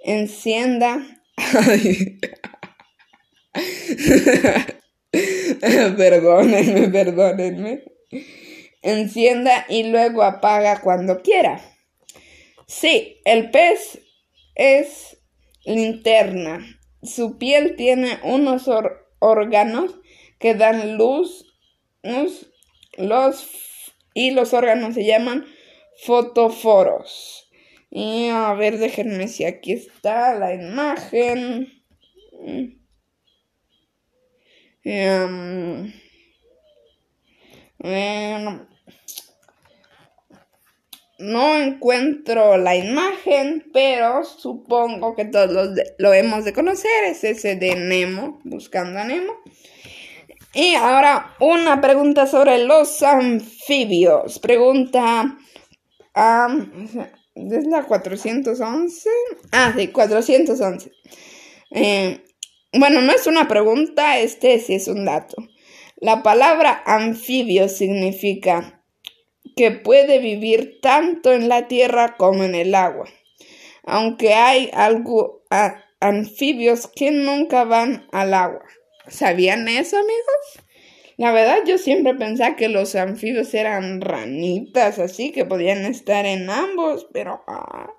encienda. 0.05 1.05
perdónenme, 5.97 6.87
perdónenme. 6.89 7.83
Encienda 8.85 9.65
y 9.67 9.81
luego 9.81 10.21
apaga 10.21 10.79
cuando 10.79 11.23
quiera. 11.23 11.59
Sí, 12.67 13.19
el 13.25 13.49
pez 13.49 13.99
es 14.53 15.17
linterna. 15.65 16.79
Su 17.01 17.39
piel 17.39 17.75
tiene 17.77 18.19
unos 18.21 18.69
órganos 19.17 19.95
que 20.37 20.53
dan 20.53 20.97
luz, 20.97 21.51
los, 22.03 22.47
y 24.13 24.29
los 24.29 24.53
órganos 24.53 24.93
se 24.93 25.03
llaman 25.03 25.47
fotoforos. 26.03 27.49
Y 27.89 28.29
a 28.29 28.53
ver, 28.53 28.77
déjenme 28.77 29.27
si 29.27 29.45
aquí 29.45 29.71
está 29.73 30.35
la 30.35 30.53
imagen. 30.53 31.73
Em, 34.83 35.91
no 41.17 41.55
encuentro 41.57 42.57
la 42.57 42.75
imagen, 42.75 43.65
pero 43.71 44.23
supongo 44.25 45.15
que 45.15 45.25
todos 45.25 45.69
lo 45.97 46.13
hemos 46.13 46.43
de 46.45 46.53
conocer. 46.53 47.05
Es 47.05 47.23
ese 47.23 47.55
de 47.55 47.75
Nemo, 47.75 48.41
buscando 48.43 48.99
a 48.99 49.05
Nemo. 49.05 49.33
Y 50.53 50.75
ahora 50.75 51.35
una 51.39 51.81
pregunta 51.81 52.27
sobre 52.27 52.63
los 52.63 53.01
anfibios. 53.03 54.39
Pregunta 54.39 55.37
es 57.35 57.67
la 57.67 57.83
411. 57.83 59.09
Ah, 59.51 59.73
sí, 59.75 59.87
411. 59.89 60.91
Eh, 61.71 62.23
bueno, 62.73 63.01
no 63.01 63.11
es 63.11 63.27
una 63.27 63.47
pregunta, 63.47 64.19
este 64.19 64.59
sí 64.59 64.75
es 64.75 64.87
un 64.87 65.05
dato. 65.05 65.35
La 65.97 66.23
palabra 66.23 66.83
anfibio 66.85 67.69
significa 67.69 68.83
que 69.55 69.71
puede 69.71 70.19
vivir 70.19 70.79
tanto 70.81 71.31
en 71.31 71.47
la 71.47 71.67
tierra 71.67 72.17
como 72.17 72.43
en 72.43 72.53
el 72.53 72.75
agua. 72.75 73.07
Aunque 73.83 74.33
hay 74.33 74.69
algo 74.73 75.43
anfibios 75.99 76.87
que 76.87 77.11
nunca 77.11 77.63
van 77.63 78.07
al 78.11 78.33
agua. 78.33 78.65
¿Sabían 79.07 79.67
eso, 79.67 79.97
amigos? 79.97 80.65
La 81.17 81.31
verdad 81.31 81.59
yo 81.65 81.77
siempre 81.77 82.13
pensaba 82.13 82.57
que 82.57 82.67
los 82.67 82.93
anfibios 82.95 83.53
eran 83.53 84.01
ranitas, 84.01 84.99
así 84.99 85.31
que 85.31 85.45
podían 85.45 85.85
estar 85.85 86.25
en 86.25 86.49
ambos, 86.49 87.07
pero 87.13 87.41
ah, 87.47 87.89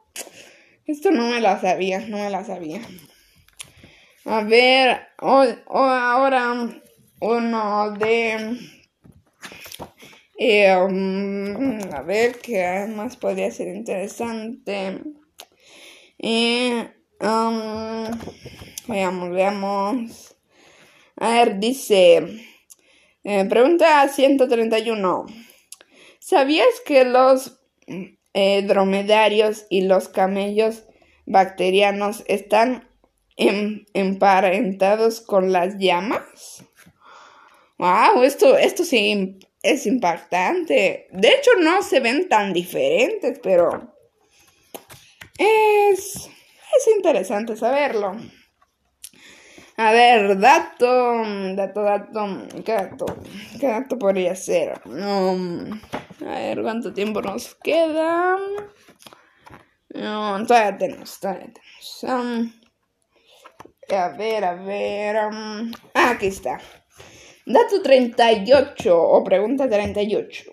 esto 0.84 1.10
no 1.12 1.28
me 1.28 1.40
la 1.40 1.58
sabía, 1.58 2.00
no 2.00 2.18
me 2.18 2.28
la 2.28 2.44
sabía. 2.44 2.82
A 4.26 4.42
ver, 4.42 5.00
ahora 5.16 6.82
uno 7.20 7.92
de... 7.92 8.58
Eh, 10.38 10.76
um, 10.76 11.78
a 11.94 12.02
ver 12.02 12.38
qué 12.40 12.86
más 12.94 13.16
podría 13.16 13.50
ser 13.50 13.74
interesante. 13.74 15.00
Eh, 16.18 16.90
um, 17.20 18.04
veamos, 18.86 19.30
veamos. 19.30 20.36
A 21.16 21.30
ver, 21.30 21.58
dice... 21.58 22.42
Eh, 23.28 23.44
pregunta 23.46 24.06
131. 24.08 25.26
¿Sabías 26.20 26.80
que 26.84 27.04
los 27.04 27.60
eh, 28.34 28.62
dromedarios 28.62 29.66
y 29.68 29.80
los 29.80 30.08
camellos 30.08 30.84
bacterianos 31.24 32.22
están 32.28 32.88
em, 33.36 33.84
emparentados 33.94 35.20
con 35.20 35.50
las 35.50 35.76
llamas? 35.78 36.64
Wow, 37.78 38.22
esto, 38.22 38.56
esto 38.56 38.84
sí 38.84 39.38
es 39.62 39.86
impactante. 39.86 41.08
De 41.10 41.28
hecho, 41.28 41.50
no 41.60 41.82
se 41.82 42.00
ven 42.00 42.28
tan 42.28 42.52
diferentes, 42.52 43.38
pero 43.42 43.94
es, 45.38 46.16
es 46.16 46.96
interesante 46.96 47.56
saberlo. 47.56 48.16
A 49.78 49.92
ver, 49.92 50.38
dato, 50.38 51.22
dato, 51.54 51.82
dato, 51.82 52.26
¿qué 52.64 52.72
dato? 52.72 53.06
¿Qué 53.60 53.66
dato 53.66 53.98
podría 53.98 54.34
ser? 54.34 54.72
a 54.72 55.34
ver, 56.24 56.62
¿cuánto 56.62 56.94
tiempo 56.94 57.20
nos 57.20 57.54
queda? 57.56 58.38
No, 59.90 60.46
todavía 60.46 60.78
tenemos, 60.78 61.20
todavía 61.20 61.52
tenemos. 61.52 62.02
Um, 62.04 62.52
a 63.90 64.08
ver, 64.16 64.44
a 64.44 64.54
ver. 64.54 65.16
Um, 65.26 65.72
ah, 65.92 66.10
aquí 66.10 66.28
está. 66.28 66.58
Dato 67.46 67.80
38 67.80 68.90
o 68.90 69.22
pregunta 69.22 69.68
38. 69.68 70.52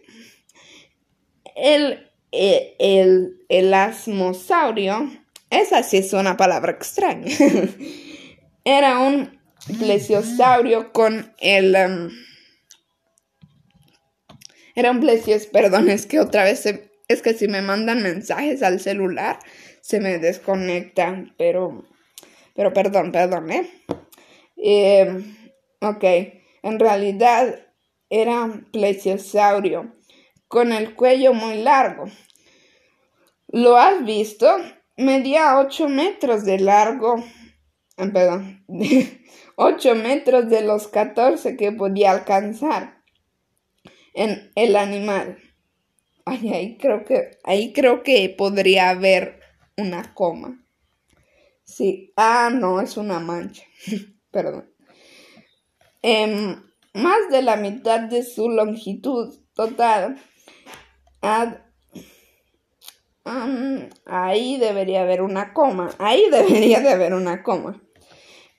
El, 1.55 2.11
el, 2.31 2.75
el, 2.77 3.45
el 3.49 3.73
asmosaurio, 3.73 5.11
esa 5.49 5.81
sí 5.81 5.97
es 5.97 6.13
una 6.13 6.37
palabra 6.37 6.71
extraña. 6.71 7.25
Era 8.63 8.99
un 8.99 9.39
plesiosaurio 9.79 10.93
con 10.93 11.33
el... 11.39 11.75
Em, 11.75 12.09
era 14.75 14.89
un 14.89 15.01
plesios, 15.01 15.45
perdón, 15.45 15.89
es 15.89 16.07
que 16.07 16.19
otra 16.19 16.43
vez 16.43 16.65
es 17.07 17.21
que 17.21 17.33
si 17.35 17.47
me 17.47 17.61
mandan 17.61 18.01
mensajes 18.01 18.63
al 18.63 18.79
celular 18.79 19.37
se 19.81 19.99
me 19.99 20.17
desconecta, 20.17 21.25
pero... 21.37 21.85
Pero 22.55 22.73
perdón, 22.73 23.11
perdón, 23.11 23.51
¿eh? 23.51 23.69
eh 24.57 25.23
ok, 25.79 26.03
en 26.63 26.79
realidad 26.79 27.59
era 28.09 28.61
plesiosaurio 28.71 29.93
con 30.47 30.71
el 30.71 30.95
cuello 30.95 31.33
muy 31.33 31.61
largo. 31.61 32.05
¿Lo 33.47 33.77
has 33.77 34.03
visto? 34.05 34.47
Medía 34.97 35.59
8 35.59 35.89
metros 35.89 36.45
de 36.45 36.59
largo. 36.59 37.23
Ah, 37.97 38.09
perdón. 38.11 38.65
8 39.55 39.95
metros 39.95 40.49
de 40.49 40.61
los 40.61 40.87
14 40.87 41.55
que 41.57 41.71
podía 41.71 42.11
alcanzar 42.11 43.03
en 44.13 44.51
el 44.55 44.75
animal. 44.75 45.37
Ay, 46.25 46.49
ahí 46.53 46.77
creo 46.77 47.03
que, 47.03 47.37
ahí 47.43 47.73
creo 47.73 48.01
que 48.01 48.33
podría 48.35 48.89
haber 48.89 49.39
una 49.77 50.13
coma. 50.13 50.63
Sí, 51.63 52.13
ah, 52.15 52.49
no, 52.53 52.81
es 52.81 52.97
una 52.97 53.19
mancha. 53.19 53.63
Perdón. 54.31 54.72
Em, 56.03 56.61
más 56.93 57.29
de 57.31 57.41
la 57.41 57.55
mitad 57.55 58.01
de 58.01 58.23
su 58.23 58.49
longitud 58.49 59.33
total. 59.55 60.21
ahí 64.05 64.57
debería 64.57 65.03
haber 65.03 65.21
una 65.21 65.53
coma. 65.53 65.91
Ahí 65.99 66.25
debería 66.31 66.81
de 66.81 66.89
haber 66.89 67.13
una 67.13 67.41
coma. 67.41 67.81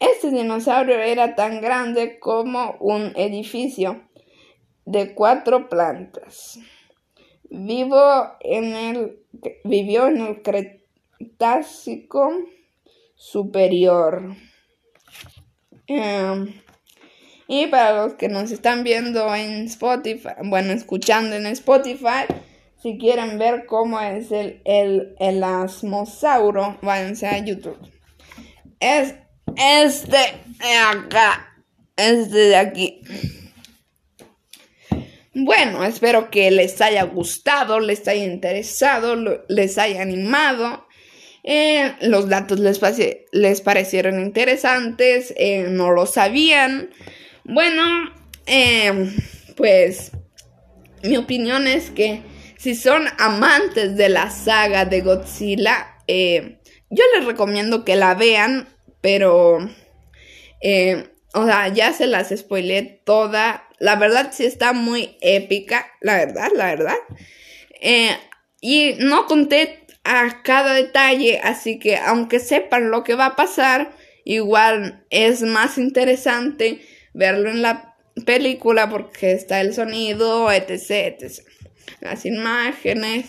Este 0.01 0.31
dinosaurio 0.31 0.99
era 0.99 1.35
tan 1.35 1.61
grande 1.61 2.19
como 2.19 2.77
un 2.81 3.13
edificio 3.15 4.09
de 4.87 5.15
cuatro 5.15 5.69
plantas. 5.69 6.59
Vivo 7.51 8.33
en 8.41 8.75
el, 8.75 9.23
vivió 9.65 10.07
en 10.07 10.23
el 10.23 10.43
Cretácico 10.43 12.33
superior. 13.15 14.35
Em, 15.87 16.64
y 17.47 17.67
para 17.67 18.05
los 18.05 18.15
que 18.15 18.29
nos 18.29 18.51
están 18.51 18.85
viendo 18.85 19.35
en 19.35 19.67
Spotify, 19.67 20.31
bueno, 20.45 20.73
escuchando 20.73 21.37
en 21.37 21.47
Spotify, 21.47 22.27
si 22.83 22.99
quieren 22.99 23.39
ver 23.39 23.67
cómo 23.67 24.01
es 24.01 24.31
el, 24.31 24.61
el, 24.65 25.15
el 25.19 25.43
asmosauro, 25.43 26.79
váyanse 26.83 27.27
a 27.27 27.39
YouTube. 27.39 27.79
Es 28.81 29.15
este 29.57 30.17
de 30.61 30.77
acá, 30.77 31.55
este 31.97 32.37
de 32.37 32.57
aquí. 32.57 33.01
Bueno, 35.37 35.83
espero 35.85 36.31
que 36.31 36.51
les 36.53 36.81
haya 36.81 37.03
gustado, 37.03 37.81
les 37.81 38.07
haya 38.07 38.25
interesado, 38.25 39.17
les 39.49 39.79
haya 39.79 40.01
animado. 40.01 40.87
Eh, 41.43 41.93
los 42.03 42.29
datos 42.29 42.61
les, 42.61 43.61
parecieron 43.61 44.21
interesantes, 44.21 45.35
eh, 45.37 45.67
no 45.69 45.91
lo 45.91 46.07
sabían. 46.07 46.91
Bueno, 47.45 48.11
eh, 48.47 49.13
pues 49.55 50.13
mi 51.03 51.19
opinión 51.19 51.67
es 51.67 51.91
que 51.91 52.23
si 52.57 52.75
son 52.75 53.05
amantes 53.19 53.97
de 53.97 54.09
la 54.09 54.31
saga 54.31 54.87
de 54.87 55.03
Godzilla, 55.03 55.99
yo 56.09 57.05
les 57.15 57.27
recomiendo 57.27 57.85
que 57.85 57.97
la 57.97 58.15
vean, 58.15 58.67
pero, 59.03 59.59
o 59.59 61.45
sea, 61.45 61.69
ya 61.69 61.93
se 61.93 62.07
las 62.07 62.31
spoilé 62.35 63.03
toda. 63.05 63.69
La 63.79 63.97
verdad 63.97 64.31
sí 64.33 64.47
está 64.47 64.73
muy 64.73 65.19
épica, 65.21 65.87
la 66.01 66.17
verdad, 66.17 66.51
la 66.55 66.65
verdad. 66.67 66.97
y 68.63 68.95
no 69.01 69.27
conté 69.27 69.85
a 70.05 70.43
cada 70.43 70.73
detalle, 70.73 71.41
así 71.43 71.79
que 71.79 71.99
aunque 71.99 72.41
sepan 72.41 72.91
lo 72.91 73.05
que 73.05 73.15
va 73.15 73.27
a 73.27 73.37
pasar, 73.37 73.93
igual 74.25 75.05
es 75.11 75.43
más 75.43 75.77
interesante 75.77 76.81
verlo 77.15 77.51
en 77.51 77.63
la 77.63 77.97
película 78.27 78.91
porque 78.91 79.33
está 79.33 79.61
el 79.61 79.73
sonido, 79.75 80.53
etc, 80.53 80.91
etc. 80.91 81.43
Las 82.01 82.27
imágenes. 82.27 83.27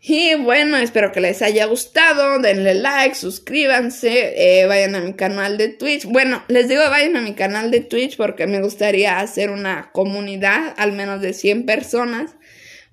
Y 0.00 0.36
bueno, 0.36 0.76
espero 0.76 1.10
que 1.10 1.20
les 1.20 1.42
haya 1.42 1.64
gustado. 1.64 2.38
Denle 2.38 2.74
like, 2.74 3.14
suscríbanse, 3.14 4.60
eh, 4.60 4.66
vayan 4.66 4.94
a 4.94 5.00
mi 5.00 5.14
canal 5.14 5.56
de 5.56 5.68
Twitch. 5.68 6.04
Bueno, 6.04 6.44
les 6.48 6.68
digo 6.68 6.82
vayan 6.90 7.16
a 7.16 7.22
mi 7.22 7.34
canal 7.34 7.70
de 7.70 7.80
Twitch 7.80 8.16
porque 8.16 8.46
me 8.46 8.60
gustaría 8.60 9.18
hacer 9.18 9.50
una 9.50 9.90
comunidad, 9.92 10.74
al 10.76 10.92
menos 10.92 11.22
de 11.22 11.32
100 11.32 11.64
personas 11.66 12.36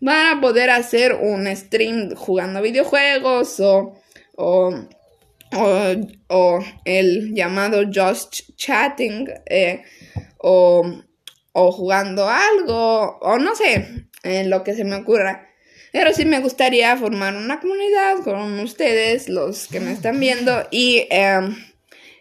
van 0.04 0.38
a 0.38 0.42
poder 0.42 0.70
hacer 0.70 1.14
un 1.14 1.48
stream 1.56 2.14
jugando 2.14 2.62
videojuegos 2.62 3.62
o, 3.62 3.94
o, 4.36 4.76
o, 5.56 6.60
el 6.86 7.34
llamado 7.34 7.84
just 7.94 8.56
chatting 8.56 9.30
eh, 9.46 9.84
o, 10.38 10.84
o, 11.52 11.72
jugando 11.72 12.30
algo 12.30 13.18
o 13.22 13.38
no 13.40 13.56
sé, 13.56 14.08
en 14.24 14.50
lo 14.50 14.64
que 14.64 14.74
se 14.74 14.84
me 14.84 14.96
ocurra. 14.96 15.50
Pero 15.94 16.12
sí 16.12 16.26
me 16.26 16.40
gustaría 16.40 16.98
formar 16.98 17.36
una 17.36 17.60
comunidad 17.60 18.18
con 18.24 18.60
ustedes, 18.60 19.30
los 19.30 19.68
que 19.68 19.80
me 19.80 19.92
están 19.92 20.20
viendo. 20.20 20.68
Y 20.72 21.06
em, 21.12 21.56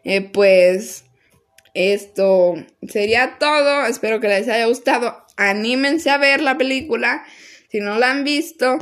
eh, 0.04 0.20
pues 0.20 1.04
esto 1.72 2.54
sería 2.86 3.38
todo. 3.38 3.86
Espero 3.86 4.20
que 4.20 4.28
les 4.28 4.46
haya 4.48 4.66
gustado. 4.66 5.24
Anímense 5.38 6.10
a 6.10 6.18
ver 6.18 6.42
la 6.42 6.58
película 6.58 7.24
si 7.70 7.80
no 7.80 7.98
la 7.98 8.10
han 8.10 8.24
visto. 8.24 8.76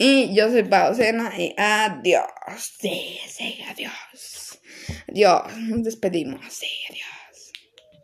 Y 0.00 0.32
yo 0.32 0.48
soy 0.48 0.62
Paucena 0.62 1.32
y 1.36 1.54
adiós. 1.56 2.30
Sí, 2.80 3.18
sí, 3.26 3.58
adiós. 3.68 4.60
Adiós, 5.08 5.56
nos 5.56 5.82
despedimos. 5.82 6.40
Sí, 6.48 6.68
adiós. 6.88 7.17